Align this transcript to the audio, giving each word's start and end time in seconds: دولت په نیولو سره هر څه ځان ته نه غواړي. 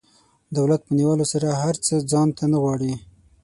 دولت 0.57 0.81
په 0.85 0.91
نیولو 0.99 1.25
سره 1.33 1.47
هر 1.63 1.75
څه 1.85 1.93
ځان 2.11 2.27
ته 2.37 2.43
نه 2.51 2.57
غواړي. 2.63 2.93